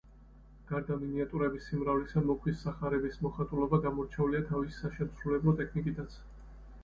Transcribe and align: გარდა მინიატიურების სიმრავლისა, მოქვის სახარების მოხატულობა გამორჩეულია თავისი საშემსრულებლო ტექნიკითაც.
გარდა 0.69 0.95
მინიატიურების 1.01 1.65
სიმრავლისა, 1.71 2.23
მოქვის 2.29 2.63
სახარების 2.67 3.19
მოხატულობა 3.25 3.79
გამორჩეულია 3.85 4.41
თავისი 4.49 4.79
საშემსრულებლო 4.79 5.53
ტექნიკითაც. 5.63 6.17